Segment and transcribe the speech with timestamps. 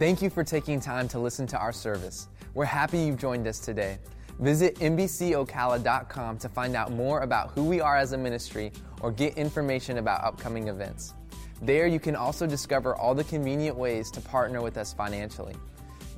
[0.00, 2.28] Thank you for taking time to listen to our service.
[2.54, 3.98] We're happy you've joined us today.
[4.38, 9.36] Visit MBCOcala.com to find out more about who we are as a ministry or get
[9.36, 11.12] information about upcoming events.
[11.60, 15.54] There, you can also discover all the convenient ways to partner with us financially.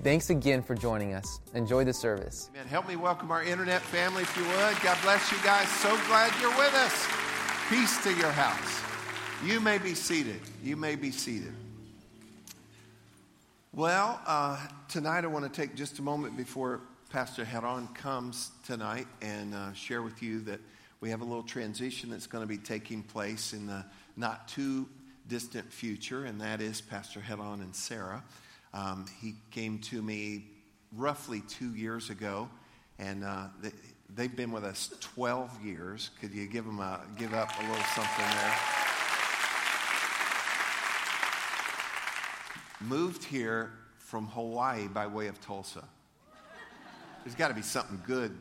[0.05, 1.41] Thanks again for joining us.
[1.55, 2.51] Enjoy the service.
[2.55, 2.69] Amen.
[2.69, 4.81] Help me welcome our internet family if you would.
[4.81, 5.69] God bless you guys.
[5.69, 7.09] So glad you're with us.
[7.69, 8.81] Peace to your house.
[9.45, 10.41] You may be seated.
[10.63, 11.53] You may be seated.
[13.75, 19.07] Well, uh, tonight I want to take just a moment before Pastor Heron comes tonight
[19.23, 20.61] and uh, share with you that
[21.01, 23.83] we have a little transition that's going to be taking place in the
[24.15, 24.87] not too
[25.27, 28.23] distant future, and that is Pastor Heron and Sarah.
[28.75, 30.45] Um, he came to me
[30.95, 32.51] roughly two years ago,
[32.99, 36.11] and uh, they, have been with us 12 years.
[36.21, 38.92] Could you give them a give up a little something there?
[42.89, 45.85] Moved here from Hawaii by way of Tulsa.
[47.25, 48.37] There's got to be something good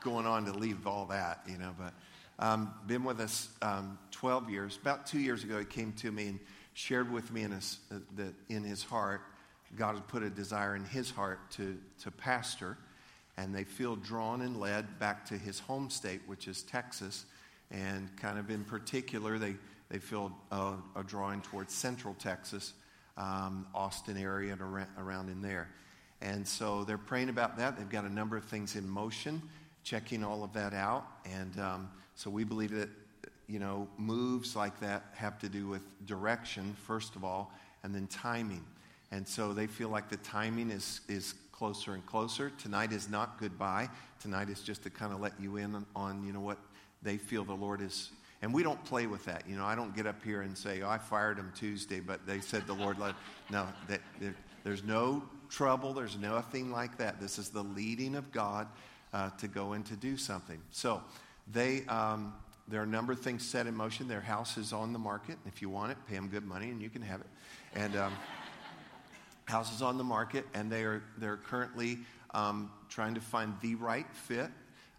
[0.00, 1.74] going on to leave all that, you know.
[1.78, 1.92] But
[2.38, 4.78] um, been with us um, 12 years.
[4.80, 6.40] About two years ago, he came to me and
[6.72, 9.20] shared with me in his, uh, that in his heart,
[9.76, 12.78] God had put a desire in his heart to, to pastor,
[13.36, 17.26] and they feel drawn and led back to his home state, which is Texas,
[17.70, 19.56] and kind of in particular, they,
[19.90, 22.74] they feel a, a drawing towards central Texas,
[23.16, 25.68] um, Austin area, and around, around in there.
[26.20, 27.76] And so they're praying about that.
[27.76, 29.40] They've got a number of things in motion,
[29.84, 32.88] checking all of that out, and um, so we believe that
[33.48, 37.50] you know, moves like that have to do with direction, first of all,
[37.82, 38.64] and then timing.
[39.10, 42.52] And so they feel like the timing is, is closer and closer.
[42.58, 43.88] Tonight is not goodbye.
[44.20, 46.58] Tonight is just to kind of let you in on, on, you know, what
[47.02, 48.10] they feel the Lord is.
[48.40, 49.44] And we don't play with that.
[49.48, 52.24] You know, I don't get up here and say, oh, I fired him Tuesday, but
[52.26, 53.14] they said the Lord let.
[53.50, 54.00] No, that,
[54.62, 55.92] there's no trouble.
[55.92, 57.20] There's nothing like that.
[57.20, 58.68] This is the leading of God
[59.12, 60.60] uh, to go and to do something.
[60.70, 61.02] So
[61.50, 62.32] they, um,
[62.68, 64.06] there are a number of things set in motion.
[64.06, 65.38] Their house is on the market.
[65.46, 67.26] If you want it, pay them good money and you can have it.
[67.74, 68.12] And um,
[69.46, 71.98] house is on the market, and they are they're currently
[72.32, 74.50] um, trying to find the right fit.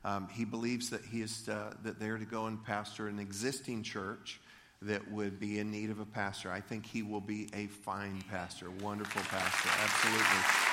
[0.06, 3.84] Um, he believes that he is uh, that they're to go and pastor an existing
[3.84, 4.40] church
[4.82, 6.52] that would be in need of a pastor.
[6.52, 10.70] I think he will be a fine pastor, wonderful pastor, absolutely.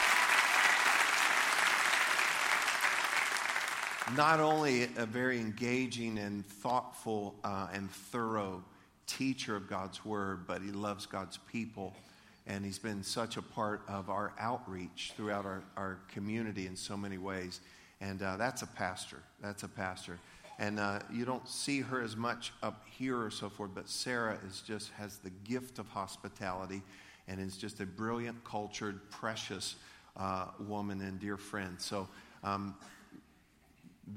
[4.14, 8.62] not only a very engaging and thoughtful uh, and thorough
[9.06, 11.94] teacher of God's Word, but he loves God's people.
[12.46, 16.96] And he's been such a part of our outreach throughout our, our community in so
[16.96, 17.60] many ways.
[18.00, 19.22] And uh, that's a pastor.
[19.42, 20.18] That's a pastor.
[20.58, 24.38] And uh, you don't see her as much up here or so forth, but Sarah
[24.46, 26.82] is just has the gift of hospitality
[27.28, 29.76] and is just a brilliant, cultured, precious
[30.16, 31.76] uh, woman and dear friend.
[31.78, 32.08] So
[32.42, 32.74] um,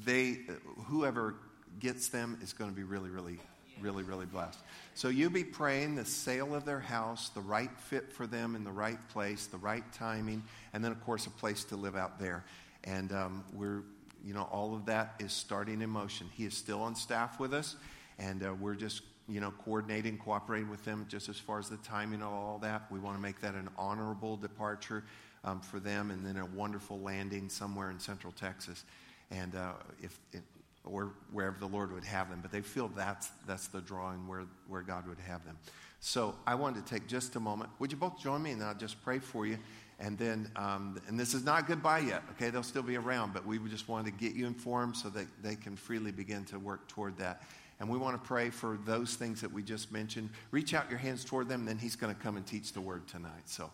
[0.06, 0.40] they,
[0.86, 1.36] whoever
[1.80, 3.40] gets them is going to be really, really,
[3.82, 4.60] really, really blessed.
[4.94, 8.64] So you be praying the sale of their house, the right fit for them in
[8.64, 12.20] the right place, the right timing, and then, of course, a place to live out
[12.20, 12.44] there.
[12.90, 13.84] And um, we're,
[14.26, 16.28] you know, all of that is starting in motion.
[16.36, 17.76] He is still on staff with us,
[18.18, 21.78] and uh, we're just, you know, coordinating, cooperating with them just as far as the
[21.78, 22.92] timing of all that.
[22.92, 25.04] We want to make that an honorable departure
[25.44, 28.84] um, for them and then a wonderful landing somewhere in Central Texas
[29.32, 30.42] and uh, if, if,
[30.84, 32.40] or wherever the Lord would have them.
[32.42, 35.58] But they feel that's that's the drawing where where God would have them.
[36.00, 37.70] So I wanted to take just a moment.
[37.80, 39.60] Would you both join me, and I'll just pray for you.
[40.00, 42.50] And then, um, and this is not goodbye yet, okay?
[42.50, 45.56] They'll still be around, but we just wanted to get you informed so that they
[45.56, 47.44] can freely begin to work toward that.
[47.80, 50.30] And we want to pray for those things that we just mentioned.
[50.52, 53.08] Reach out your hands toward them, then He's going to come and teach the word
[53.08, 53.44] tonight.
[53.48, 53.72] So,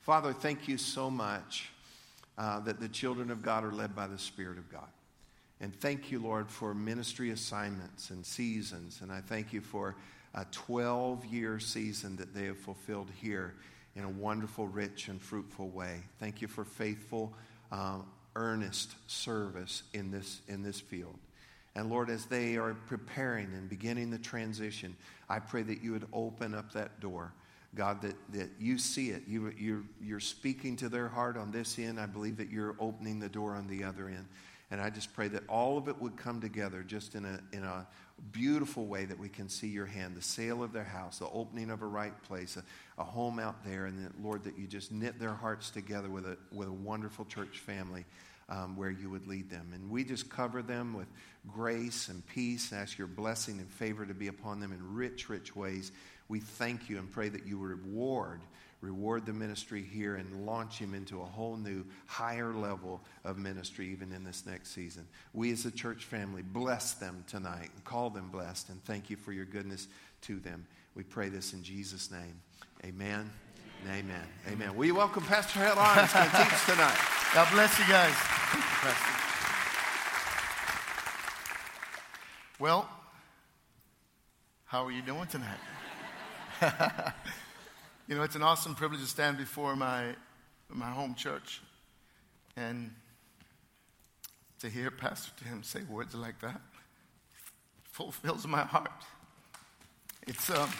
[0.00, 1.70] Father, thank you so much
[2.36, 4.88] uh, that the children of God are led by the Spirit of God.
[5.60, 9.00] And thank you, Lord, for ministry assignments and seasons.
[9.02, 9.96] And I thank you for
[10.34, 13.54] a 12 year season that they have fulfilled here
[13.96, 16.02] in a wonderful, rich, and fruitful way.
[16.18, 17.32] Thank you for faithful,
[17.72, 17.98] uh,
[18.36, 21.18] earnest service in this, in this field.
[21.74, 24.96] And Lord, as they are preparing and beginning the transition,
[25.28, 27.32] I pray that you would open up that door.
[27.74, 29.22] God, that, that you see it.
[29.28, 32.00] You, you're, you're speaking to their heart on this end.
[32.00, 34.26] I believe that you're opening the door on the other end.
[34.70, 37.64] And I just pray that all of it would come together just in a, in
[37.64, 37.86] a
[38.22, 41.70] beautiful way that we can see your hand the sale of their house, the opening
[41.70, 44.92] of a right place, a, a home out there, and that, Lord, that you just
[44.92, 48.04] knit their hearts together with a, with a wonderful church family.
[48.50, 49.72] Um, where you would lead them.
[49.74, 51.06] And we just cover them with
[51.46, 55.28] grace and peace and ask your blessing and favor to be upon them in rich,
[55.28, 55.92] rich ways.
[56.28, 58.40] We thank you and pray that you reward
[58.80, 63.88] reward the ministry here and launch him into a whole new, higher level of ministry
[63.88, 65.06] even in this next season.
[65.32, 69.16] We as a church family bless them tonight and call them blessed and thank you
[69.16, 69.88] for your goodness
[70.22, 70.66] to them.
[70.94, 72.40] We pray this in Jesus' name.
[72.84, 73.30] Amen.
[73.84, 73.98] Amen.
[73.98, 74.26] Amen.
[74.48, 74.76] Amen.
[74.76, 75.76] Will you welcome Pastor Heron?
[76.00, 76.98] He's going to teach tonight.
[77.34, 78.14] God bless you guys.
[82.58, 82.88] Well,
[84.64, 85.58] how are you doing tonight?
[88.08, 90.14] You know, it's an awesome privilege to stand before my,
[90.70, 91.60] my home church
[92.56, 92.90] and
[94.60, 96.58] to hear Pastor Tim say words like that
[97.82, 99.04] fulfills my heart.
[100.26, 100.70] It's um,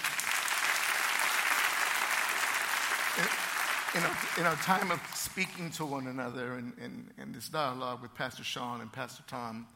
[3.94, 8.00] in, our, in our time of speaking to one another and, and, and this dialogue
[8.00, 9.66] with Pastor Sean and Pastor Tom,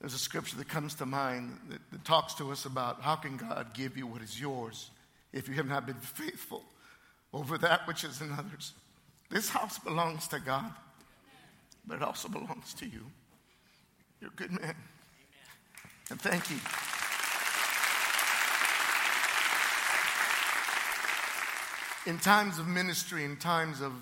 [0.00, 3.36] there's a scripture that comes to mind that, that talks to us about how can
[3.36, 4.88] God give you what is yours
[5.36, 6.64] if you have not been faithful
[7.32, 8.72] over that which is in others.
[9.30, 10.72] This house belongs to God,
[11.86, 13.04] but it also belongs to you.
[14.20, 14.60] You're a good man.
[14.62, 14.76] Amen.
[16.10, 16.56] And thank you.
[22.10, 23.92] In times of ministry, in times of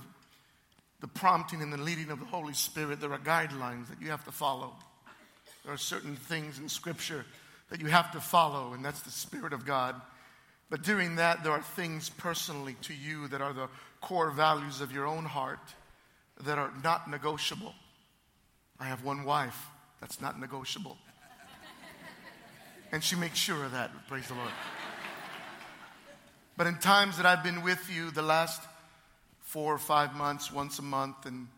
[1.01, 4.25] the prompting and the leading of the Holy Spirit, there are guidelines that you have
[4.27, 4.73] to follow.
[5.65, 7.25] There are certain things in Scripture
[7.71, 10.01] that you have to follow, and that's the Spirit of God
[10.71, 13.69] but during that, there are things personally to you that are the
[14.01, 15.61] core values of your own heart
[16.43, 17.75] that are not negotiable.
[18.81, 19.67] I have one wife
[20.01, 20.99] that's not negotiable.
[22.93, 24.51] And she makes sure of that, praise the Lord.
[26.57, 28.63] But in times that I've been with you the last
[29.41, 31.49] four or five months, once a month, and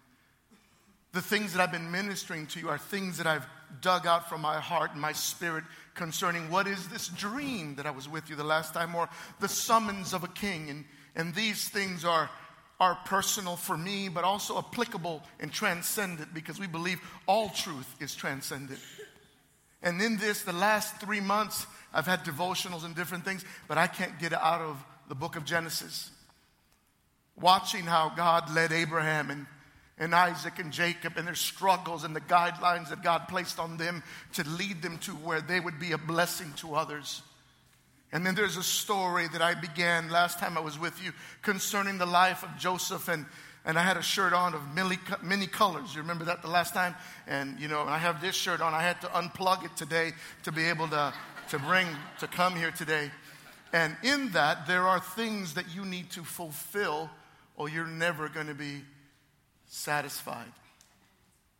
[1.13, 3.47] the things that I've been ministering to you are things that I've
[3.81, 5.65] dug out from my heart and my spirit
[5.95, 9.09] concerning what is this dream that I was with you the last time, or
[9.41, 10.71] the summons of a king.
[10.71, 12.31] And, and these things are,
[12.79, 18.15] are personal for me, but also applicable and transcendent because we believe all truth is
[18.15, 18.81] transcendent.
[19.83, 23.87] And in this, the last three months, I've had devotionals and different things, but I
[23.87, 26.11] can't get out of the book of Genesis.
[27.41, 29.47] Watching how God led Abraham and
[29.99, 34.03] and Isaac and Jacob and their struggles and the guidelines that God placed on them
[34.35, 37.23] to lead them to where they would be a blessing to others.
[38.13, 41.13] And then there's a story that I began last time I was with you
[41.43, 43.27] concerning the life of Joseph and
[43.67, 45.93] and I had a shirt on of many, many colors.
[45.93, 46.95] You remember that the last time?
[47.27, 48.73] And you know, I have this shirt on.
[48.73, 50.13] I had to unplug it today
[50.45, 51.13] to be able to,
[51.49, 51.89] to bring,
[52.21, 53.11] to come here today.
[53.73, 57.11] And in that, there are things that you need to fulfill,
[57.57, 58.83] or you're never going to be
[59.69, 60.53] satisfied.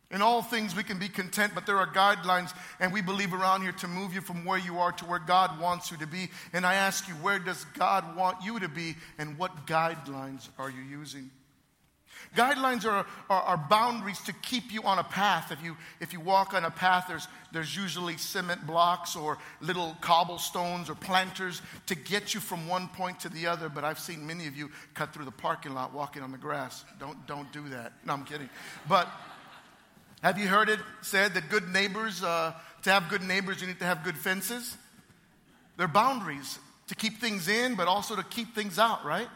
[0.09, 3.63] In all things, we can be content, but there are guidelines, and we believe around
[3.63, 6.29] here to move you from where you are to where God wants you to be.
[6.53, 10.69] And I ask you, where does God want you to be, and what guidelines are
[10.69, 11.29] you using?
[12.35, 15.51] Guidelines are, are, are, boundaries to keep you on a path.
[15.51, 19.97] If you, if you walk on a path, there's, there's usually cement blocks or little
[20.01, 23.69] cobblestones or planters to get you from one point to the other.
[23.69, 26.85] But I've seen many of you cut through the parking lot walking on the grass.
[26.99, 27.93] Don't, don't do that.
[28.05, 28.49] No, I'm kidding.
[28.87, 29.07] But
[30.21, 32.53] have you heard it said that good neighbors, uh,
[32.83, 34.75] to have good neighbors, you need to have good fences?
[35.77, 39.27] They're boundaries to keep things in, but also to keep things out, right?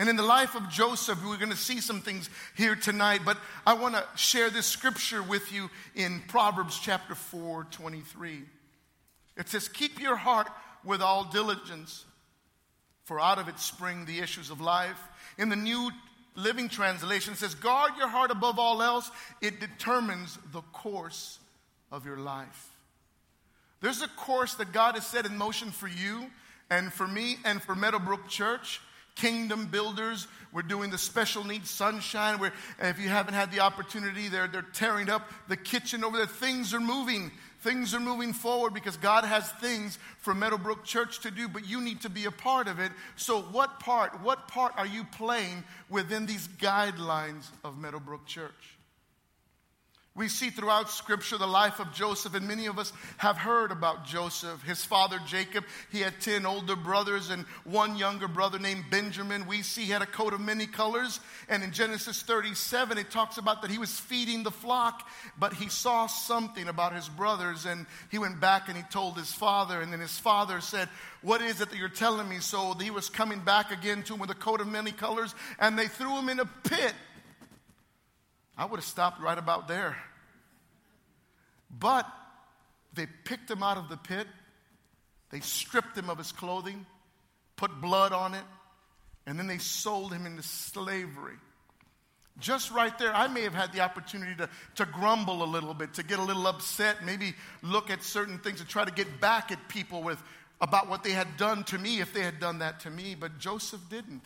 [0.00, 3.36] And in the life of Joseph, we're going to see some things here tonight, but
[3.66, 8.40] I want to share this scripture with you in Proverbs chapter 4, 23.
[9.36, 10.48] It says, Keep your heart
[10.86, 12.06] with all diligence,
[13.04, 14.98] for out of it spring the issues of life.
[15.36, 15.90] In the New
[16.34, 19.10] Living Translation, says, Guard your heart above all else,
[19.42, 21.38] it determines the course
[21.92, 22.70] of your life.
[23.82, 26.30] There's a course that God has set in motion for you
[26.70, 28.80] and for me and for Meadowbrook Church
[29.14, 30.26] kingdom builders.
[30.52, 32.38] We're doing the special needs sunshine.
[32.38, 36.26] Where if you haven't had the opportunity, they're, they're tearing up the kitchen over there.
[36.26, 37.30] Things are moving.
[37.60, 41.80] Things are moving forward because God has things for Meadowbrook Church to do, but you
[41.80, 42.90] need to be a part of it.
[43.16, 48.79] So, what part, what part are you playing within these guidelines of Meadowbrook Church?
[50.20, 54.04] We see throughout Scripture the life of Joseph, and many of us have heard about
[54.04, 54.62] Joseph.
[54.64, 59.46] His father Jacob, he had 10 older brothers and one younger brother named Benjamin.
[59.46, 61.20] We see he had a coat of many colors.
[61.48, 65.08] And in Genesis 37, it talks about that he was feeding the flock,
[65.38, 69.32] but he saw something about his brothers, and he went back and he told his
[69.32, 69.80] father.
[69.80, 70.90] And then his father said,
[71.22, 72.40] What is it that you're telling me?
[72.40, 75.78] So he was coming back again to him with a coat of many colors, and
[75.78, 76.92] they threw him in a pit
[78.60, 79.96] I would have stopped right about there.
[81.78, 82.06] But
[82.92, 84.26] they picked him out of the pit,
[85.30, 86.86] they stripped him of his clothing,
[87.56, 88.44] put blood on it,
[89.26, 91.36] And then they sold him into slavery.
[92.38, 95.94] Just right there, I may have had the opportunity to, to grumble a little bit,
[95.94, 99.52] to get a little upset, maybe look at certain things to try to get back
[99.52, 100.20] at people with
[100.60, 103.38] about what they had done to me if they had done that to me, but
[103.38, 104.22] Joseph didn't.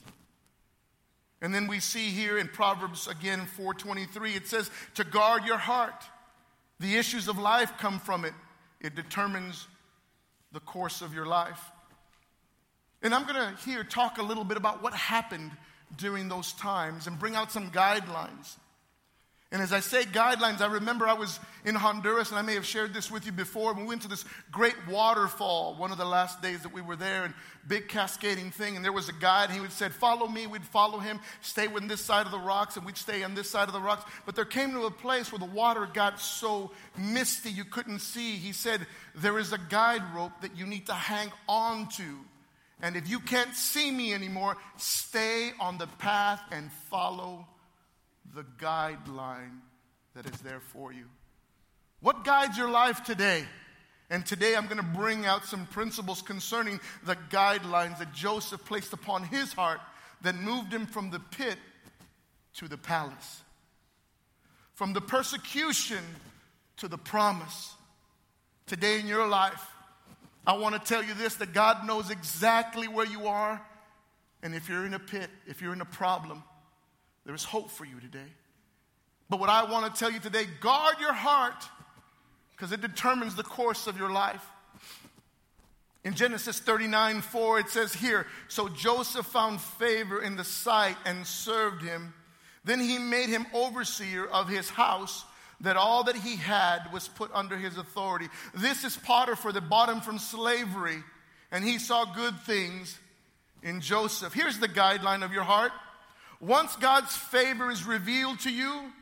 [1.41, 6.05] And then we see here in Proverbs again 4:23 it says to guard your heart.
[6.81, 8.35] The issues of life come from it.
[8.81, 9.67] It determines
[10.53, 11.61] the course of your life.
[13.03, 15.51] And I'm going to here talk a little bit about what happened
[15.97, 18.57] during those times and bring out some guidelines.
[19.55, 22.67] And as I say guidelines, I remember I was in Honduras, and I may have
[22.67, 23.73] shared this with you before.
[23.73, 27.23] We went to this great waterfall one of the last days that we were there,
[27.23, 27.33] and
[27.69, 28.75] big cascading thing.
[28.75, 31.69] And there was a guide, and he would said, "Follow me." We'd follow him, stay
[31.69, 34.05] on this side of the rocks, and we'd stay on this side of the rocks.
[34.27, 38.39] But there came to a place where the water got so misty you couldn't see.
[38.39, 38.85] He said,
[39.15, 42.25] "There is a guide rope that you need to hang on to."
[42.83, 47.47] And if you can't see me anymore, stay on the path and follow
[48.33, 49.59] the guideline
[50.15, 51.05] that is there for you.
[52.01, 53.45] What guides your life today?
[54.11, 58.93] And today I'm going to bring out some principles concerning the guidelines that Joseph placed
[58.93, 59.81] upon his heart
[60.23, 61.57] that moved him from the pit
[62.57, 63.43] to the palace,
[64.75, 66.05] from the persecution
[66.77, 67.75] to the promise.
[68.67, 69.67] Today in your life,
[70.47, 73.61] I want to tell you this that God knows exactly where you are.
[74.43, 76.43] And if you're in a pit, if you're in a problem,
[77.25, 78.33] there is hope for you today.
[79.29, 81.65] But what I want to tell you today guard your heart
[82.53, 84.45] because it determines the course of your life.
[86.05, 91.27] In Genesis 39 4, it says here So Joseph found favor in the sight and
[91.27, 92.13] served him.
[92.65, 95.25] Then he made him overseer of his house,
[95.61, 98.29] that all that he had was put under his authority.
[98.55, 101.03] This is Potiphar that bought him from slavery,
[101.51, 102.99] and he saw good things
[103.63, 104.33] in Joseph.
[104.33, 105.73] Here's the guideline of your heart
[106.41, 108.93] once God's favor is revealed to you,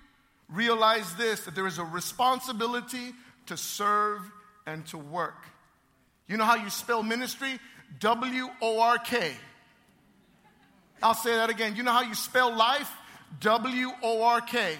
[0.48, 3.12] realize this that there is a responsibility
[3.46, 4.20] to serve
[4.66, 5.46] and to work.
[6.28, 7.58] You know how you spell ministry?
[8.00, 9.32] W O R K.
[11.02, 11.76] I'll say that again.
[11.76, 12.90] You know how you spell life?
[13.40, 14.76] W O R K.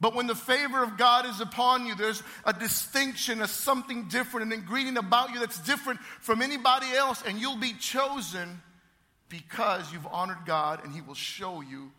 [0.00, 4.46] But when the favor of God is upon you, there's a distinction, a something different,
[4.46, 8.62] an ingredient about you that's different from anybody else, and you'll be chosen
[9.28, 11.90] because you've honored God and He will show you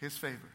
[0.00, 0.50] His favor.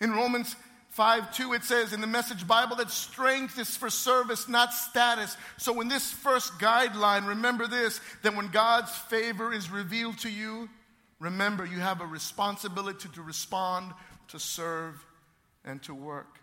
[0.00, 0.54] In Romans
[0.90, 5.36] 5 2, it says in the Message Bible that strength is for service, not status.
[5.56, 10.68] So, in this first guideline, remember this that when God's favor is revealed to you,
[11.18, 13.92] remember you have a responsibility to respond,
[14.28, 15.04] to serve,
[15.64, 16.38] and to work.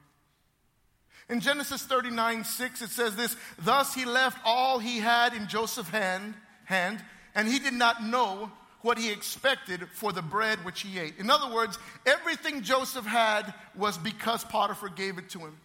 [1.30, 5.90] In Genesis 39 6, it says this Thus he left all he had in Joseph's
[5.90, 6.34] hand,
[6.66, 7.02] hand
[7.36, 11.18] and he did not know what he expected for the bread which he ate.
[11.20, 15.58] In other words, everything Joseph had was because Potiphar gave it to him.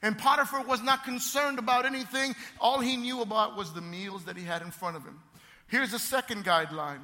[0.00, 2.34] And Potiphar was not concerned about anything.
[2.60, 5.20] All he knew about was the meals that he had in front of him.
[5.68, 7.00] Here's a second guideline.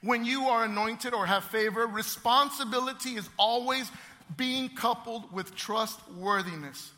[0.00, 3.90] When you are anointed or have favor, responsibility is always
[4.36, 6.92] being coupled with trustworthiness.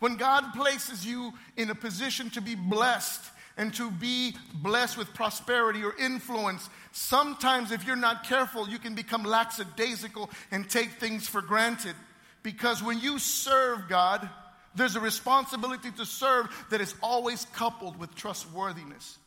[0.00, 3.22] When God places you in a position to be blessed,
[3.60, 8.94] and to be blessed with prosperity or influence, sometimes if you're not careful, you can
[8.94, 11.94] become lackadaisical and take things for granted.
[12.42, 14.26] Because when you serve God,
[14.74, 19.18] there's a responsibility to serve that is always coupled with trustworthiness.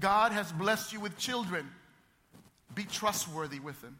[0.00, 1.68] God has blessed you with children.
[2.74, 3.98] Be trustworthy with them.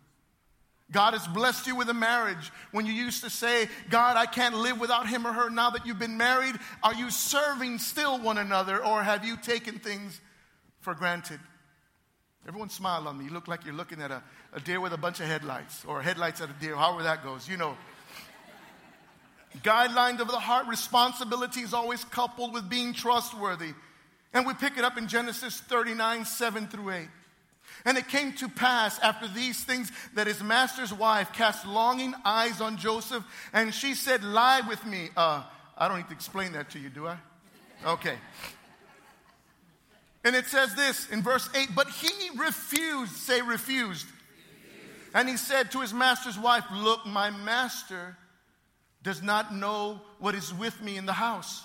[0.91, 2.51] God has blessed you with a marriage.
[2.73, 5.87] When you used to say, God, I can't live without him or her, now that
[5.87, 10.19] you've been married, are you serving still one another or have you taken things
[10.81, 11.41] for granted?
[12.47, 13.27] Everyone smile on me.
[13.27, 14.23] You look like you're looking at a,
[14.55, 17.47] a deer with a bunch of headlights or headlights at a deer, however that goes.
[17.47, 17.77] You know.
[19.63, 23.73] Guidelines of the heart, responsibility is always coupled with being trustworthy.
[24.33, 27.09] And we pick it up in Genesis 39, 7 through 8.
[27.85, 32.61] And it came to pass after these things that his master's wife cast longing eyes
[32.61, 35.11] on Joseph, and she said, Lie with me.
[35.17, 35.43] Uh,
[35.77, 37.17] I don't need to explain that to you, do I?
[37.87, 38.17] Okay.
[40.25, 44.07] And it says this in verse 8, but he refused, say refused.
[44.07, 44.07] refused.
[45.15, 48.17] And he said to his master's wife, Look, my master
[49.03, 51.63] does not know what is with me in the house.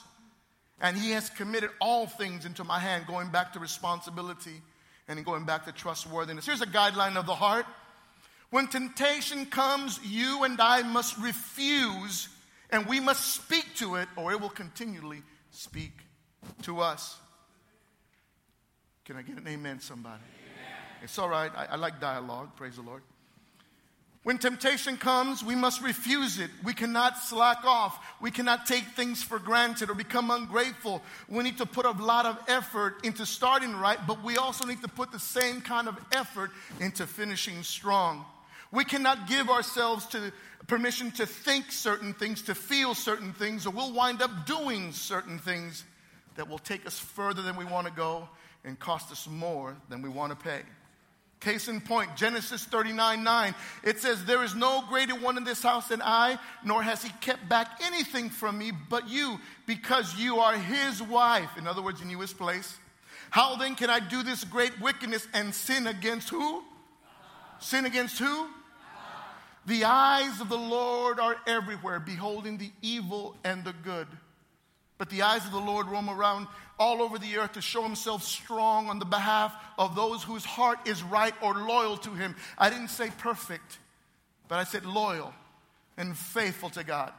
[0.79, 4.61] And he has committed all things into my hand, going back to responsibility
[5.07, 6.45] and going back to trustworthiness.
[6.45, 7.65] Here's a guideline of the heart.
[8.49, 12.29] When temptation comes, you and I must refuse
[12.69, 15.91] and we must speak to it or it will continually speak
[16.63, 17.17] to us.
[19.05, 20.23] Can I get an amen, somebody?
[21.01, 21.51] It's all right.
[21.55, 22.55] I, I like dialogue.
[22.55, 23.01] Praise the Lord.
[24.23, 26.49] When temptation comes, we must refuse it.
[26.63, 27.99] We cannot slack off.
[28.21, 31.01] We cannot take things for granted or become ungrateful.
[31.27, 34.81] We need to put a lot of effort into starting right, but we also need
[34.81, 38.23] to put the same kind of effort into finishing strong.
[38.71, 40.31] We cannot give ourselves to
[40.67, 45.37] permission to think certain things, to feel certain things, or we'll wind up doing certain
[45.37, 45.83] things
[46.35, 48.29] that will take us further than we want to go
[48.63, 50.61] and cost us more than we want to pay.
[51.43, 53.55] Case in point, Genesis 39 9.
[53.83, 57.09] It says, There is no greater one in this house than I, nor has he
[57.19, 61.49] kept back anything from me but you, because you are his wife.
[61.57, 62.77] In other words, in you his place.
[63.29, 66.63] How then can I do this great wickedness and sin against who?
[67.59, 68.47] Sin against who?
[69.65, 74.07] The eyes of the Lord are everywhere, beholding the evil and the good.
[75.03, 76.47] But the eyes of the Lord roam around
[76.79, 80.79] all over the earth to show himself strong on the behalf of those whose heart
[80.87, 82.37] is right or loyal to him.
[82.57, 83.79] I didn't say perfect,
[84.47, 85.33] but I said loyal
[85.97, 87.11] and faithful to God.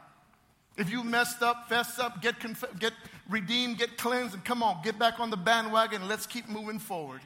[0.77, 2.93] If you messed up, fess up, get, conf- get
[3.29, 6.07] redeemed, get cleansed, and come on, get back on the bandwagon.
[6.07, 7.21] Let's keep moving forward.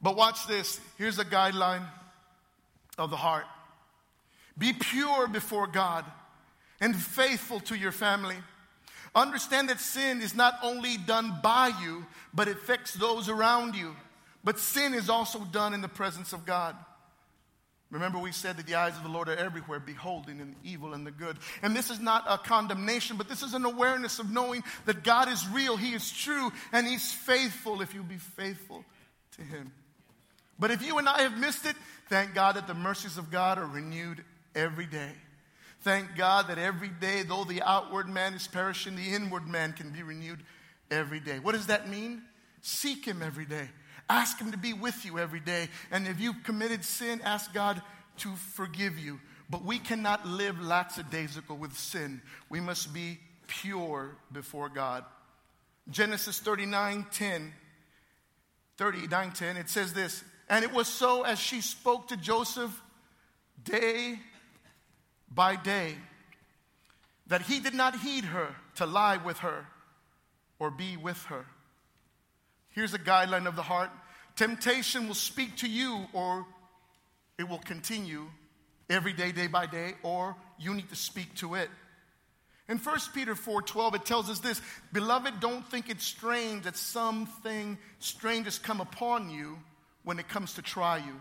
[0.00, 0.80] But watch this.
[0.96, 1.86] Here's a guideline
[2.96, 3.44] of the heart
[4.56, 6.06] be pure before God
[6.80, 8.36] and faithful to your family.
[9.14, 13.96] Understand that sin is not only done by you, but it affects those around you.
[14.44, 16.76] But sin is also done in the presence of God.
[17.90, 20.94] Remember, we said that the eyes of the Lord are everywhere, beholding in the evil
[20.94, 21.36] and the good.
[21.60, 25.28] And this is not a condemnation, but this is an awareness of knowing that God
[25.28, 28.84] is real, He is true, and He's faithful if you be faithful
[29.32, 29.72] to Him.
[30.56, 31.74] But if you and I have missed it,
[32.08, 34.22] thank God that the mercies of God are renewed
[34.54, 35.12] every day.
[35.82, 39.90] Thank God that every day, though the outward man is perishing, the inward man can
[39.90, 40.40] be renewed
[40.90, 41.38] every day.
[41.38, 42.22] What does that mean?
[42.60, 43.68] Seek Him every day.
[44.08, 45.68] Ask Him to be with you every day.
[45.90, 47.80] And if you've committed sin, ask God
[48.18, 49.20] to forgive you.
[49.48, 52.20] But we cannot live lackadaisical with sin.
[52.50, 55.04] We must be pure before God.
[55.88, 57.52] Genesis 39 10.
[58.76, 62.80] 39 10, it says this, and it was so as she spoke to Joseph
[63.62, 64.18] day
[65.30, 65.96] by day
[67.28, 69.66] that he did not heed her to lie with her
[70.58, 71.46] or be with her.
[72.70, 73.90] Here's a guideline of the heart
[74.36, 76.46] temptation will speak to you, or
[77.38, 78.26] it will continue
[78.88, 81.68] every day, day by day, or you need to speak to it.
[82.68, 84.62] In 1 Peter 4:12 it tells us this,
[84.92, 89.58] beloved don't think it's strange that something strange has come upon you
[90.04, 91.20] when it comes to try you.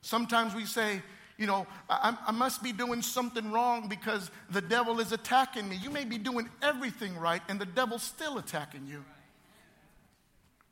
[0.00, 1.02] Sometimes we say,
[1.38, 5.76] you know, I, I, must be doing something wrong because the devil is attacking me.
[5.76, 9.04] You may be doing everything right and the devil's still attacking you.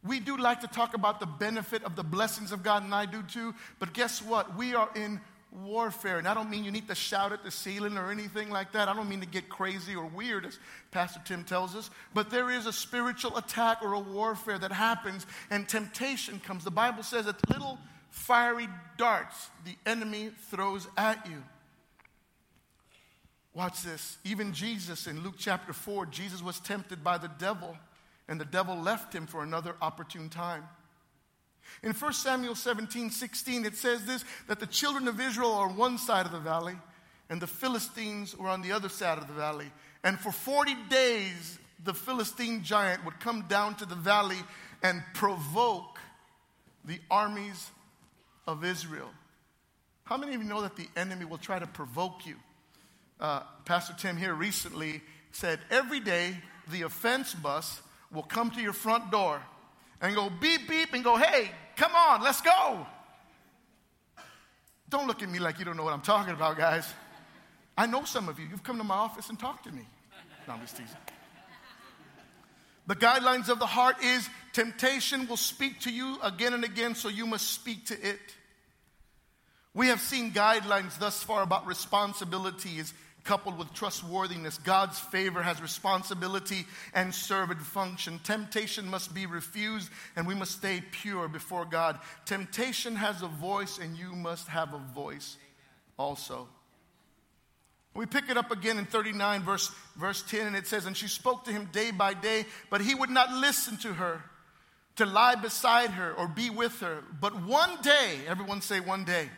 [0.05, 3.07] We do like to talk about the benefit of the blessings of God, and I
[3.07, 4.57] do too, but guess what?
[4.57, 5.21] We are in
[5.65, 6.19] warfare.
[6.19, 8.89] And I don't mean you need to shout at the ceiling or anything like that.
[8.89, 10.59] I don't mean to get crazy or weird, as
[10.91, 11.91] Pastor Tim tells us.
[12.15, 16.65] But there is a spiritual attack or a warfare that happens, and temptation comes.
[16.65, 17.79] The Bible says that little
[18.11, 21.43] fiery darts the enemy throws at you.
[23.55, 24.19] Watch this.
[24.25, 27.77] Even Jesus in Luke chapter 4, Jesus was tempted by the devil,
[28.29, 30.65] and the devil left him for another opportune time.
[31.83, 35.77] In 1 Samuel 17 16, it says this that the children of Israel are on
[35.77, 36.77] one side of the valley,
[37.31, 39.71] and the Philistines were on the other side of the valley.
[40.05, 44.39] And for 40 days, the Philistine giant would come down to the valley
[44.83, 45.99] and provoke
[46.85, 47.71] the armies
[48.47, 49.11] of Israel.
[50.05, 52.37] How many of you know that the enemy will try to provoke you?
[53.19, 56.37] Uh, Pastor Tim here recently said every day
[56.71, 57.81] the offense bus
[58.13, 59.43] will come to your front door
[60.01, 62.87] and go beep beep and go, hey, come on, let's go.
[64.89, 66.87] Don't look at me like you don't know what I'm talking about, guys.
[67.77, 68.47] I know some of you.
[68.49, 69.83] You've come to my office and talked to me.
[70.47, 70.97] No, I'm just teasing.
[72.87, 77.11] The guidelines of the heart is temptation will speak to you again and again, so
[77.11, 78.19] you must speak to it.
[79.75, 84.57] We have seen guidelines thus far about responsibilities coupled with trustworthiness.
[84.57, 86.65] God's favor has responsibility
[86.95, 88.19] and servant function.
[88.25, 91.99] Temptation must be refused, and we must stay pure before God.
[92.25, 95.37] Temptation has a voice, and you must have a voice
[95.99, 96.49] also.
[97.93, 101.09] We pick it up again in 39, verse, verse 10, and it says, And she
[101.09, 104.23] spoke to him day by day, but he would not listen to her,
[104.97, 107.03] to lie beside her or be with her.
[107.21, 109.29] But one day, everyone say one day.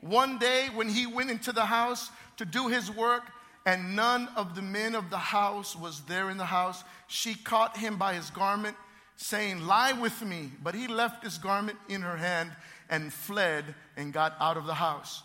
[0.00, 3.24] One day, when he went into the house to do his work,
[3.66, 7.76] and none of the men of the house was there in the house, she caught
[7.76, 8.76] him by his garment,
[9.16, 10.52] saying, Lie with me.
[10.62, 12.52] But he left his garment in her hand
[12.88, 15.24] and fled and got out of the house.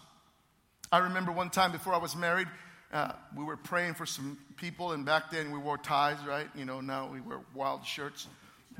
[0.92, 2.48] I remember one time before I was married,
[2.92, 6.48] uh, we were praying for some people, and back then we wore ties, right?
[6.56, 8.28] You know, now we wear wild shirts.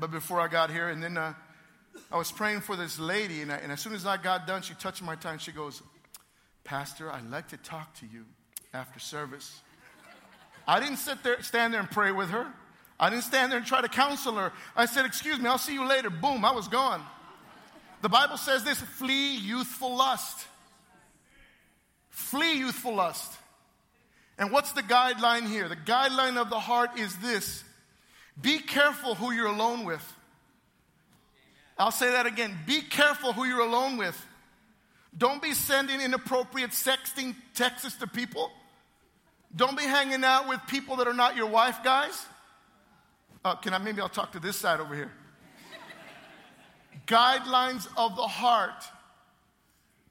[0.02, 1.32] But before I got here, and then uh,
[2.10, 4.60] I was praying for this lady, and, I, and as soon as I got done,
[4.60, 5.80] she touched my and she goes,
[6.64, 8.24] Pastor, I'd like to talk to you
[8.74, 9.60] after service.
[10.66, 12.52] I didn't sit there, stand there and pray with her.
[12.98, 14.52] I didn't stand there and try to counsel her.
[14.74, 16.10] I said, Excuse me, I'll see you later.
[16.10, 17.00] Boom, I was gone.
[18.00, 20.48] The Bible says this flee youthful lust.
[22.08, 23.32] Flee youthful lust.
[24.36, 25.68] And what's the guideline here?
[25.68, 27.62] The guideline of the heart is this
[28.40, 30.02] be careful who you're alone with.
[31.78, 32.56] I'll say that again.
[32.66, 34.26] Be careful who you're alone with.
[35.16, 38.50] Don't be sending inappropriate sexting texts to people.
[39.54, 42.26] Don't be hanging out with people that are not your wife, guys.
[43.44, 45.10] Uh, can I maybe I'll talk to this side over here?
[47.06, 48.84] Guidelines of the heart.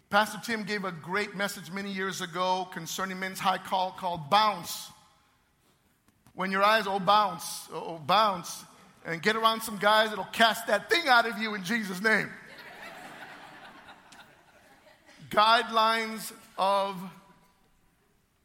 [0.09, 4.91] Pastor Tim gave a great message many years ago concerning men's high call called bounce.
[6.33, 8.63] When your eyes, oh, bounce, oh, bounce,
[9.05, 12.29] and get around some guys that'll cast that thing out of you in Jesus' name.
[15.29, 16.95] Guidelines of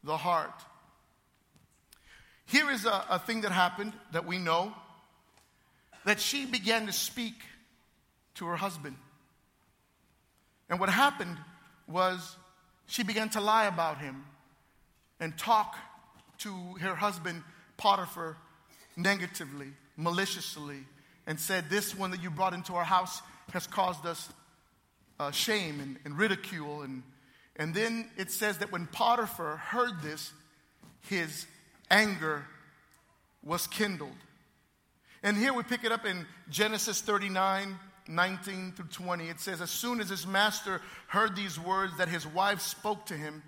[0.03, 0.53] the heart.
[2.45, 4.73] Here is a, a thing that happened that we know
[6.05, 7.35] that she began to speak
[8.35, 8.95] to her husband.
[10.69, 11.37] And what happened
[11.87, 12.37] was
[12.87, 14.23] she began to lie about him
[15.19, 15.75] and talk
[16.39, 17.43] to her husband,
[17.77, 18.37] Potiphar,
[18.95, 20.79] negatively, maliciously,
[21.25, 23.21] and said, This one that you brought into our house
[23.53, 24.29] has caused us
[25.19, 26.81] uh, shame and, and ridicule.
[26.81, 27.03] And,
[27.55, 30.31] and then it says that when Potiphar heard this,
[31.01, 31.45] his
[31.89, 32.45] anger
[33.43, 34.11] was kindled.
[35.23, 37.77] And here we pick it up in Genesis 39
[38.09, 39.27] 19 through 20.
[39.27, 43.13] It says, As soon as his master heard these words that his wife spoke to
[43.15, 43.43] him,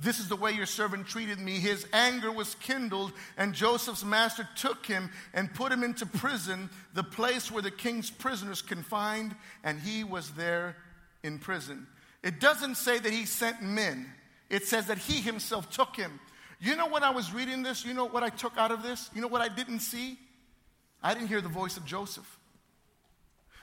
[0.00, 1.52] this is the way your servant treated me.
[1.52, 7.02] His anger was kindled, and Joseph's master took him and put him into prison, the
[7.02, 9.34] place where the king's prisoners confined,
[9.64, 10.76] and he was there
[11.24, 11.86] in prison.
[12.22, 14.12] It doesn't say that he sent men,
[14.48, 16.20] it says that he himself took him.
[16.60, 19.10] You know when I was reading this, you know what I took out of this?
[19.14, 20.18] You know what I didn't see?
[21.02, 22.38] I didn't hear the voice of Joseph.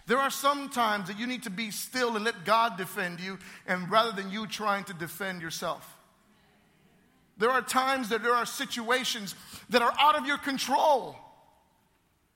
[0.08, 3.40] There are some times that you need to be still and let God defend you,
[3.66, 5.95] and rather than you trying to defend yourself.
[7.38, 9.36] There are times that there are situations
[9.70, 11.16] that are out of your control.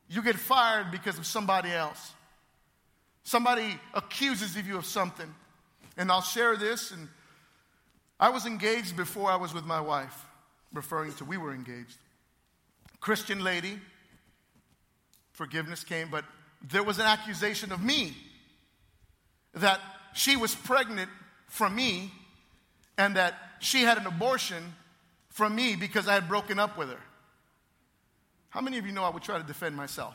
[0.10, 2.14] You get fired because of somebody else.
[3.24, 5.34] Somebody accuses you of something.
[5.98, 6.92] And I'll share this.
[6.92, 7.08] And
[8.20, 10.26] I was engaged before I was with my wife
[10.74, 11.98] referring to we were engaged.
[13.00, 13.80] Christian lady,
[15.32, 16.26] forgiveness came, but
[16.62, 18.16] there was an accusation of me
[19.54, 19.80] that
[20.14, 21.10] she was pregnant
[21.48, 22.12] from me
[22.98, 24.74] and that she had an abortion
[25.40, 27.00] from me because I had broken up with her.
[28.50, 30.14] How many of you know I would try to defend myself?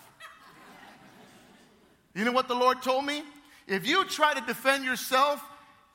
[2.14, 3.22] You know what the Lord told me?
[3.66, 5.42] If you try to defend yourself,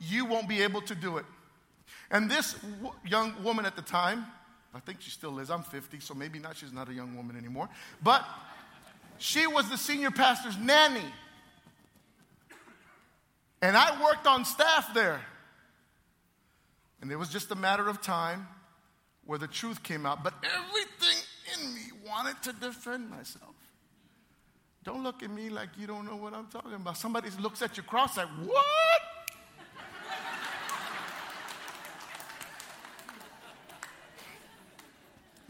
[0.00, 1.24] you won't be able to do it.
[2.10, 4.26] And this w- young woman at the time,
[4.74, 5.48] I think she still is.
[5.48, 6.56] I'm 50, so maybe not.
[6.56, 7.68] She's not a young woman anymore.
[8.02, 8.24] But
[9.18, 11.06] she was the senior pastor's nanny.
[13.62, 15.20] And I worked on staff there.
[17.00, 18.48] And it was just a matter of time
[19.24, 20.22] where the truth came out.
[20.24, 21.22] But everything
[21.54, 23.54] in me wanted to defend myself.
[24.82, 26.96] Don't look at me like you don't know what I'm talking about.
[26.96, 29.02] Somebody looks at your cross like, what?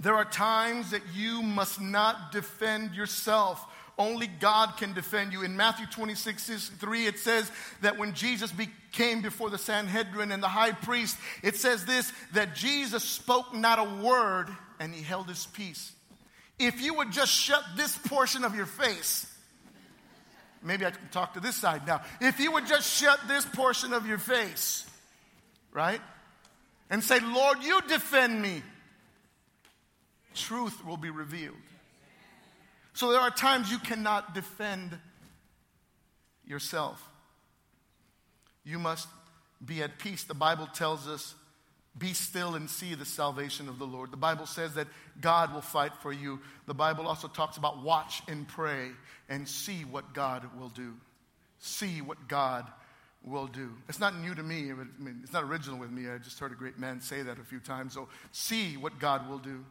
[0.01, 3.65] There are times that you must not defend yourself.
[3.99, 5.43] Only God can defend you.
[5.43, 8.51] In Matthew 26 3, it says that when Jesus
[8.93, 13.79] came before the Sanhedrin and the high priest, it says this that Jesus spoke not
[13.79, 14.49] a word
[14.81, 15.93] and he held his peace.
[16.59, 19.27] If you would just shut this portion of your face,
[20.63, 22.01] maybe I can talk to this side now.
[22.23, 24.87] If you would just shut this portion of your face,
[25.75, 26.01] right?
[26.89, 28.63] And say, Lord, you defend me
[30.35, 31.57] truth will be revealed.
[32.93, 34.99] So there are times you cannot defend
[36.45, 37.07] yourself.
[38.65, 39.09] You must
[39.65, 40.25] be at peace.
[40.25, 41.35] The Bible tells us,
[41.99, 44.13] be still and see the salvation of the Lord.
[44.13, 44.87] The Bible says that
[45.21, 46.41] God will fight for you.
[46.67, 48.91] The Bible also talks about watch and pray
[49.29, 50.95] and see what God will do.
[51.59, 52.67] See what God
[53.25, 53.71] will do.
[53.89, 54.71] It's not new to me.
[54.71, 56.09] I mean, it's not original with me.
[56.09, 57.93] I just heard a great man say that a few times.
[57.93, 59.65] So see what God will do.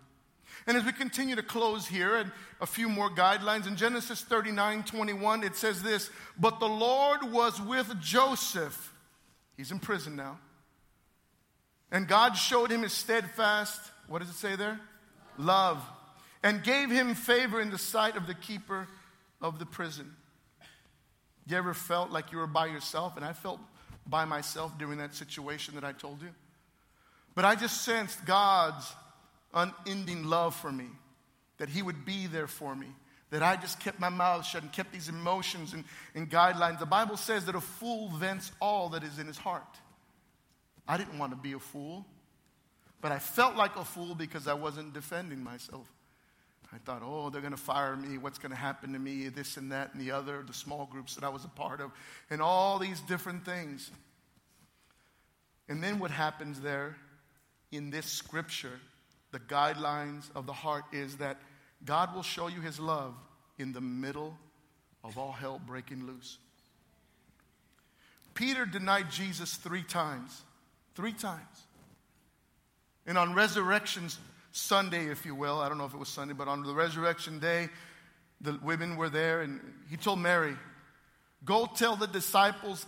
[0.67, 4.83] And as we continue to close here, and a few more guidelines, in Genesis 39
[4.83, 8.93] 21, it says this But the Lord was with Joseph.
[9.57, 10.39] He's in prison now.
[11.91, 14.79] And God showed him his steadfast, what does it say there?
[15.37, 15.83] Love.
[16.43, 18.87] And gave him favor in the sight of the keeper
[19.41, 20.15] of the prison.
[21.47, 23.17] You ever felt like you were by yourself?
[23.17, 23.59] And I felt
[24.05, 26.29] by myself during that situation that I told you.
[27.35, 28.93] But I just sensed God's
[29.53, 30.87] unending love for me,
[31.57, 32.87] that He would be there for me,
[33.31, 35.83] that I just kept my mouth shut and kept these emotions and,
[36.15, 36.79] and guidelines.
[36.79, 39.77] The Bible says that a fool vents all that is in his heart.
[40.87, 42.05] I didn't want to be a fool,
[43.01, 45.87] but I felt like a fool because I wasn't defending myself.
[46.73, 48.17] I thought, oh, they're going to fire me.
[48.17, 49.27] What's going to happen to me?
[49.29, 51.91] This and that and the other, the small groups that I was a part of,
[52.29, 53.89] and all these different things.
[55.67, 56.95] And then what happens there
[57.71, 58.79] in this scripture
[59.31, 61.37] the guidelines of the heart is that
[61.85, 63.13] God will show you his love
[63.57, 64.37] in the middle
[65.03, 66.37] of all hell breaking loose.
[68.33, 70.43] Peter denied Jesus three times.
[70.95, 71.67] Three times.
[73.05, 74.09] And on Resurrection
[74.51, 77.39] Sunday, if you will, I don't know if it was Sunday, but on the resurrection
[77.39, 77.69] day,
[78.41, 80.55] the women were there, and he told Mary,
[81.45, 82.85] Go tell the disciples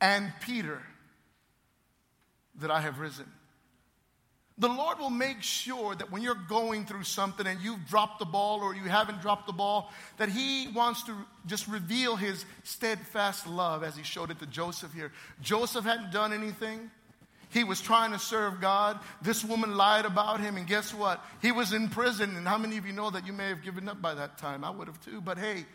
[0.00, 0.82] and Peter
[2.56, 3.30] that I have risen.
[4.58, 8.26] The Lord will make sure that when you're going through something and you've dropped the
[8.26, 11.14] ball or you haven't dropped the ball, that He wants to
[11.46, 15.10] just reveal His steadfast love as He showed it to Joseph here.
[15.40, 16.90] Joseph hadn't done anything.
[17.52, 18.98] He was trying to serve God.
[19.20, 21.22] This woman lied about him, and guess what?
[21.42, 22.34] He was in prison.
[22.34, 24.64] And how many of you know that you may have given up by that time?
[24.64, 25.20] I would have too.
[25.20, 25.66] But hey,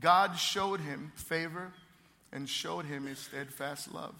[0.00, 1.70] God showed him favor
[2.32, 4.14] and showed him his steadfast love.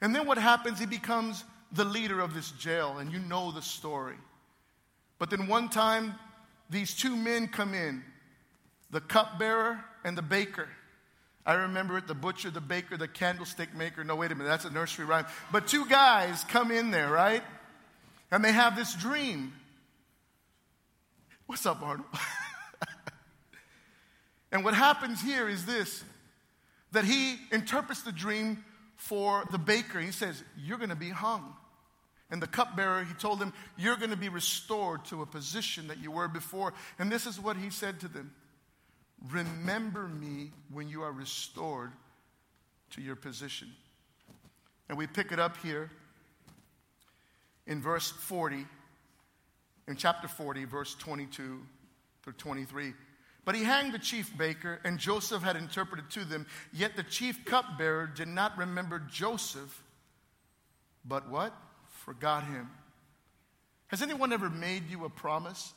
[0.00, 0.78] And then what happens?
[0.78, 4.16] He becomes the leader of this jail, and you know the story.
[5.18, 6.14] But then one time,
[6.70, 8.02] these two men come in
[8.90, 10.68] the cupbearer and the baker.
[11.44, 14.04] I remember it the butcher, the baker, the candlestick maker.
[14.04, 15.26] No, wait a minute, that's a nursery rhyme.
[15.50, 17.42] But two guys come in there, right?
[18.30, 19.52] And they have this dream.
[21.46, 22.06] What's up, Arnold?
[24.52, 26.04] and what happens here is this
[26.92, 28.62] that he interprets the dream
[28.96, 29.98] for the baker.
[30.00, 31.54] He says, You're going to be hung.
[32.32, 35.98] And the cupbearer, he told them, You're going to be restored to a position that
[35.98, 36.72] you were before.
[36.98, 38.32] And this is what he said to them
[39.30, 41.92] Remember me when you are restored
[42.92, 43.68] to your position.
[44.88, 45.90] And we pick it up here
[47.66, 48.66] in verse 40,
[49.86, 51.60] in chapter 40, verse 22
[52.22, 52.94] through 23.
[53.44, 56.46] But he hanged the chief baker, and Joseph had interpreted to them.
[56.72, 59.82] Yet the chief cupbearer did not remember Joseph,
[61.04, 61.54] but what?
[62.04, 62.68] Forgot him.
[63.88, 65.72] Has anyone ever made you a promise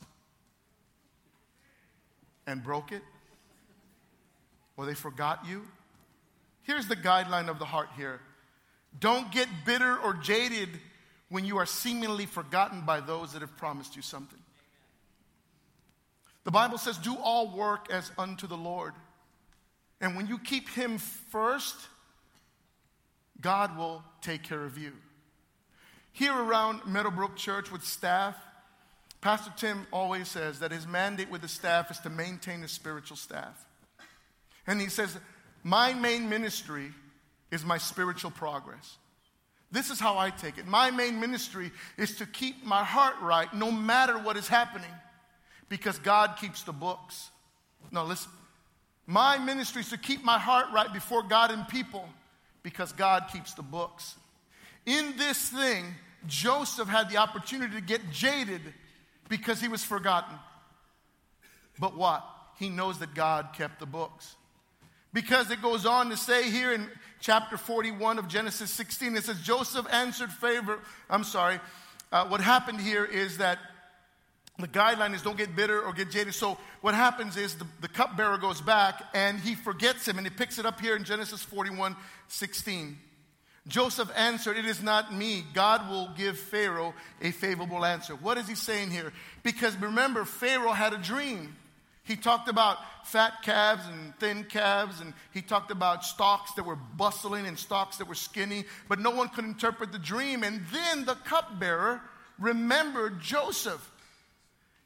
[2.46, 3.02] and broke it?
[4.76, 5.62] Or they forgot you?
[6.62, 8.20] Here's the guideline of the heart here
[8.98, 10.68] don't get bitter or jaded
[11.28, 14.38] when you are seemingly forgotten by those that have promised you something.
[16.44, 18.94] The Bible says, Do all work as unto the Lord.
[20.00, 21.76] And when you keep Him first,
[23.40, 24.92] God will take care of you.
[26.16, 28.34] Here around Meadowbrook Church with staff,
[29.20, 33.18] Pastor Tim always says that his mandate with the staff is to maintain the spiritual
[33.18, 33.66] staff.
[34.66, 35.14] And he says,
[35.62, 36.90] My main ministry
[37.50, 38.96] is my spiritual progress.
[39.70, 40.66] This is how I take it.
[40.66, 44.94] My main ministry is to keep my heart right no matter what is happening
[45.68, 47.28] because God keeps the books.
[47.90, 48.32] Now, listen.
[49.06, 52.08] My ministry is to keep my heart right before God and people
[52.62, 54.14] because God keeps the books.
[54.86, 55.84] In this thing,
[56.26, 58.62] Joseph had the opportunity to get jaded
[59.28, 60.38] because he was forgotten.
[61.78, 62.24] But what?
[62.58, 64.34] He knows that God kept the books.
[65.12, 66.88] Because it goes on to say here in
[67.20, 70.78] chapter 41 of Genesis 16, it says, Joseph answered favor.
[71.08, 71.58] I'm sorry.
[72.12, 73.58] Uh, what happened here is that
[74.58, 76.34] the guideline is don't get bitter or get jaded.
[76.34, 80.30] So what happens is the, the cupbearer goes back and he forgets him and he
[80.30, 81.96] picks it up here in Genesis 41
[82.28, 82.98] 16.
[83.68, 85.44] Joseph answered, It is not me.
[85.52, 88.14] God will give Pharaoh a favorable answer.
[88.14, 89.12] What is he saying here?
[89.42, 91.56] Because remember, Pharaoh had a dream.
[92.04, 96.76] He talked about fat calves and thin calves, and he talked about stalks that were
[96.76, 100.44] bustling and stalks that were skinny, but no one could interpret the dream.
[100.44, 102.00] And then the cupbearer
[102.38, 103.90] remembered Joseph.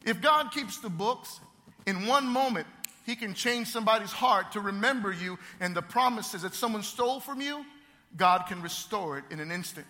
[0.06, 1.40] If God keeps the books,
[1.86, 2.66] in one moment,
[3.04, 7.42] he can change somebody's heart to remember you and the promises that someone stole from
[7.42, 7.66] you
[8.16, 9.86] God can restore it in an instant.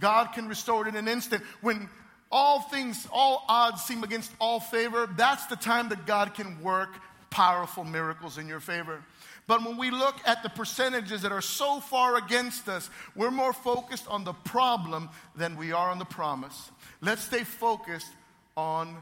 [0.00, 1.42] God can restore it in an instant.
[1.60, 1.88] When
[2.30, 6.90] all things, all odds seem against all favor, that's the time that God can work
[7.30, 9.02] powerful miracles in your favor.
[9.46, 13.52] But when we look at the percentages that are so far against us, we're more
[13.52, 16.70] focused on the problem than we are on the promise.
[17.00, 18.10] Let's stay focused
[18.56, 18.96] on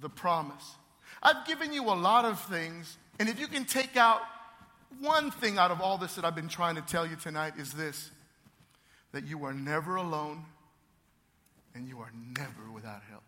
[0.00, 0.74] the promise.
[1.22, 4.20] I've given you a lot of things, and if you can take out
[5.00, 7.72] one thing out of all this that I've been trying to tell you tonight, is
[7.72, 8.10] this
[9.12, 10.44] that you are never alone
[11.74, 13.22] and you are never without help.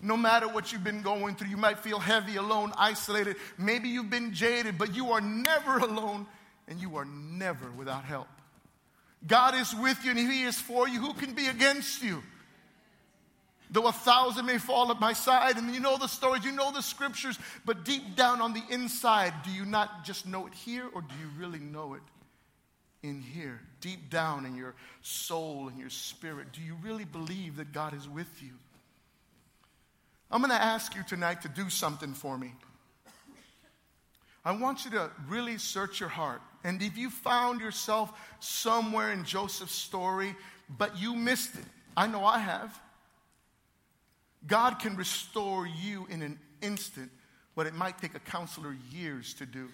[0.00, 3.36] No matter what you've been going through, you might feel heavy, alone, isolated.
[3.58, 6.26] Maybe you've been jaded, but you are never alone
[6.68, 8.28] and you are never without help.
[9.26, 11.00] God is with you and He is for you.
[11.00, 12.22] Who can be against you?
[13.72, 16.72] Though a thousand may fall at my side, and you know the stories, you know
[16.72, 20.86] the scriptures, but deep down on the inside, do you not just know it here
[20.92, 22.02] or do you really know it
[23.02, 23.60] in here?
[23.80, 28.08] Deep down in your soul and your spirit, do you really believe that God is
[28.08, 28.50] with you?
[30.32, 32.52] I'm going to ask you tonight to do something for me.
[34.44, 36.40] I want you to really search your heart.
[36.64, 40.34] And if you found yourself somewhere in Joseph's story,
[40.78, 41.64] but you missed it,
[41.96, 42.80] I know I have.
[44.46, 47.10] God can restore you in an instant
[47.54, 49.68] what it might take a counselor years to do.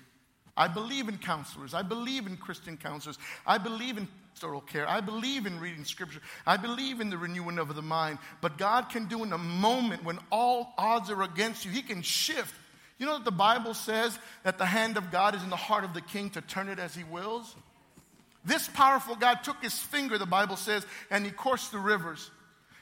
[0.57, 1.75] I believe in counselors.
[1.75, 3.19] I believe in Christian counselors.
[3.47, 4.89] I believe in pastoral care.
[4.89, 6.21] I believe in reading scripture.
[6.47, 8.19] I believe in the renewing of the mind.
[8.41, 12.03] But God can do in a moment when all odds are against you, He can
[12.03, 12.55] shift.
[12.99, 15.85] You know that the Bible says that the hand of God is in the heart
[15.85, 17.55] of the king to turn it as He wills?
[18.45, 22.31] This powerful God took His finger, the Bible says, and He coursed the rivers.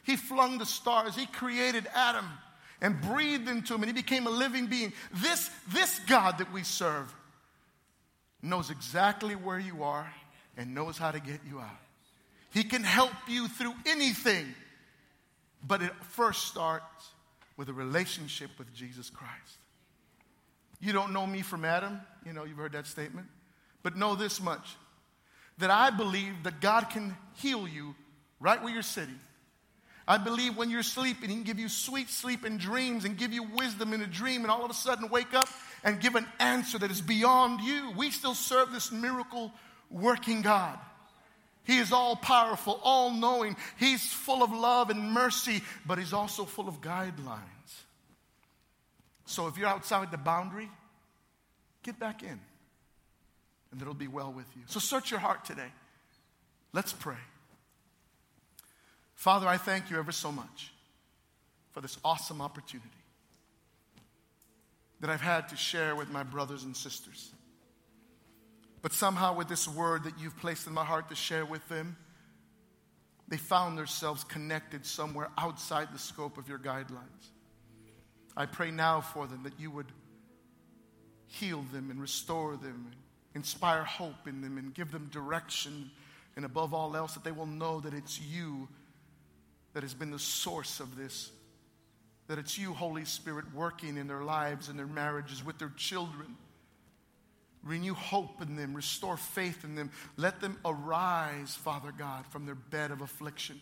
[0.04, 1.16] He flung the stars.
[1.16, 2.26] He created Adam
[2.80, 4.92] and breathed into him, and he became a living being.
[5.12, 7.12] This, this God that we serve
[8.42, 10.12] knows exactly where you are
[10.56, 11.80] and knows how to get you out.
[12.52, 14.46] He can help you through anything,
[15.66, 17.10] but it first starts
[17.56, 19.58] with a relationship with Jesus Christ.
[20.80, 23.26] You don't know me from Adam, you know, you've heard that statement,
[23.82, 24.76] but know this much
[25.58, 27.94] that I believe that God can heal you
[28.40, 29.18] right where you're sitting.
[30.06, 33.32] I believe when you're sleeping, He can give you sweet sleep and dreams and give
[33.32, 35.48] you wisdom in a dream, and all of a sudden wake up
[35.82, 37.92] and give an answer that is beyond you.
[37.96, 39.52] We still serve this miracle
[39.90, 40.78] working God.
[41.64, 43.56] He is all powerful, all knowing.
[43.78, 47.40] He's full of love and mercy, but He's also full of guidelines.
[49.24, 50.68] So if you're outside the boundary,
[51.82, 52.38] get back in,
[53.72, 54.62] and it'll be well with you.
[54.66, 55.72] So search your heart today.
[56.74, 57.16] Let's pray.
[59.14, 60.72] Father, I thank you ever so much
[61.72, 62.88] for this awesome opportunity
[65.00, 67.32] that I've had to share with my brothers and sisters.
[68.82, 71.96] But somehow, with this word that you've placed in my heart to share with them,
[73.28, 77.30] they found themselves connected somewhere outside the scope of your guidelines.
[78.36, 79.90] I pray now for them that you would
[81.26, 82.92] heal them and restore them,
[83.34, 85.90] inspire hope in them, and give them direction,
[86.36, 88.68] and above all else, that they will know that it's you
[89.74, 91.30] that has been the source of this.
[92.28, 96.36] That it's you, Holy Spirit, working in their lives and their marriages with their children.
[97.62, 99.90] Renew hope in them, restore faith in them.
[100.16, 103.60] Let them arise, Father God, from their bed of affliction,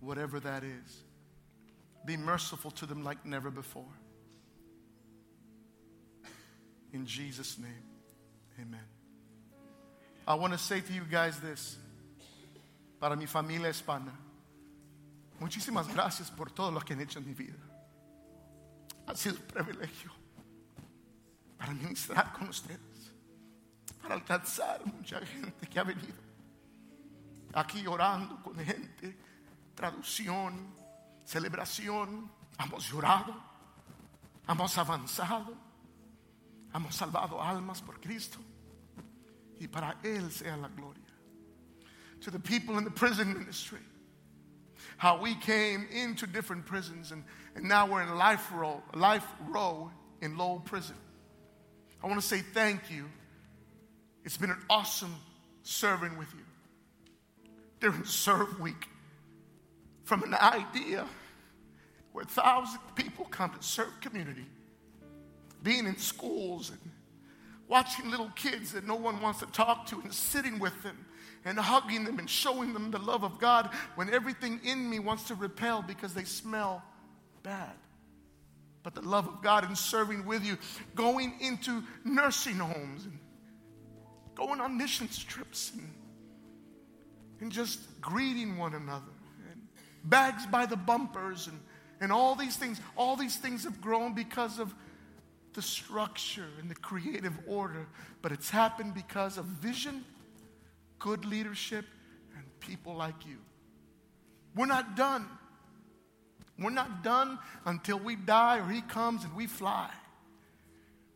[0.00, 1.02] whatever that is.
[2.04, 3.84] Be merciful to them like never before.
[6.92, 7.70] In Jesus' name,
[8.60, 8.80] amen.
[10.26, 11.76] I want to say to you guys this
[13.00, 14.12] para mi familia hispana.
[15.40, 17.58] Muchísimas gracias por todo lo que han hecho en mi vida.
[19.06, 20.12] Ha sido un privilegio
[21.56, 23.12] para ministrar con ustedes,
[24.02, 26.30] para alcanzar mucha gente que ha venido
[27.54, 29.18] aquí orando con gente,
[29.74, 30.74] traducción,
[31.24, 32.30] celebración.
[32.58, 33.34] Hemos llorado,
[34.46, 35.56] hemos avanzado,
[36.74, 38.38] hemos salvado almas por Cristo
[39.58, 41.02] y para Él sea la gloria.
[42.20, 43.80] To the people in the prison ministry,
[45.00, 47.24] how we came into different prisons and,
[47.54, 49.90] and now we're in life row, life row
[50.20, 50.94] in Lowell prison.
[52.04, 53.06] I want to say thank you.
[54.26, 55.16] It's been an awesome
[55.62, 56.44] serving with you
[57.80, 58.88] during serve week.
[60.04, 61.06] From an idea
[62.12, 64.44] where thousands of people come to serve community,
[65.62, 66.92] being in schools and
[67.68, 71.06] watching little kids that no one wants to talk to and sitting with them
[71.44, 75.24] and hugging them and showing them the love of God when everything in me wants
[75.24, 76.82] to repel because they smell
[77.42, 77.72] bad.
[78.82, 80.56] But the love of God and serving with you,
[80.94, 83.18] going into nursing homes and
[84.34, 85.92] going on mission trips and,
[87.40, 89.12] and just greeting one another
[89.50, 89.60] and
[90.04, 91.60] bags by the bumpers, and,
[92.00, 92.80] and all these things.
[92.96, 94.74] All these things have grown because of
[95.52, 97.86] the structure and the creative order,
[98.22, 100.04] but it's happened because of vision,
[101.00, 101.84] good leadership,
[102.36, 103.38] and people like you.
[104.54, 105.26] We're not done.
[106.58, 109.90] We're not done until we die or He comes and we fly.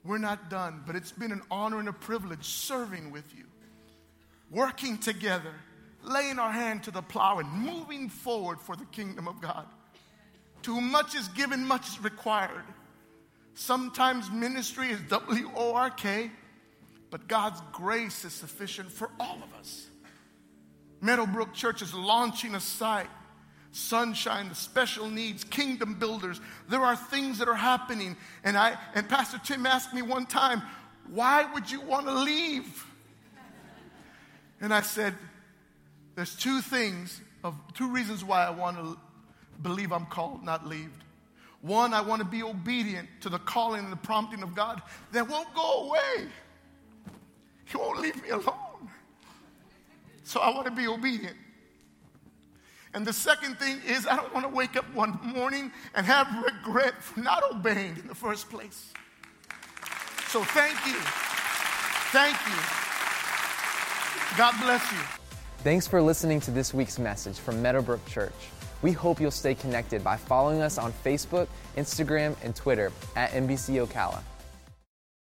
[0.04, 3.44] We're not done, but it's been an honor and a privilege serving with you,
[4.50, 5.54] working together,
[6.02, 9.66] laying our hand to the plow, and moving forward for the kingdom of God.
[10.62, 12.64] Too much is given, much is required.
[13.54, 16.30] Sometimes ministry is W O R K,
[17.14, 19.86] but God's grace is sufficient for all of us.
[21.00, 23.06] Meadowbrook Church is launching a site
[23.70, 26.40] sunshine, the special needs, kingdom builders.
[26.68, 28.16] There are things that are happening.
[28.42, 30.60] And I and Pastor Tim asked me one time,
[31.08, 32.84] why would you want to leave?
[34.60, 35.14] And I said,
[36.16, 38.98] there's two things of two reasons why I want to
[39.62, 40.90] believe I'm called, not leave.
[41.60, 45.28] One, I want to be obedient to the calling and the prompting of God that
[45.28, 46.28] won't go away.
[47.64, 48.90] He won't leave me alone.
[50.24, 51.36] So I want to be obedient.
[52.94, 56.28] And the second thing is, I don't want to wake up one morning and have
[56.44, 58.92] regret for not obeying in the first place.
[60.28, 60.94] So thank you.
[62.12, 62.84] Thank you.
[64.38, 64.98] God bless you.
[65.64, 68.32] Thanks for listening to this week's message from Meadowbrook Church.
[68.82, 73.84] We hope you'll stay connected by following us on Facebook, Instagram, and Twitter at MBC
[73.86, 74.22] Ocala.